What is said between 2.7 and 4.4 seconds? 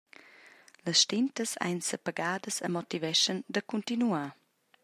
motiveschan da cuntinuar.»